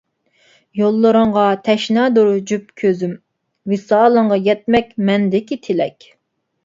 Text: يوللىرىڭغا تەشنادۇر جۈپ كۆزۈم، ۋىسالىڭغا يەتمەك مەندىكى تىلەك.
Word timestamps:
يوللىرىڭغا 0.79 1.43
تەشنادۇر 1.67 2.31
جۈپ 2.53 2.73
كۆزۈم، 2.85 3.13
ۋىسالىڭغا 3.73 4.41
يەتمەك 4.49 4.91
مەندىكى 5.11 5.61
تىلەك. 5.69 6.09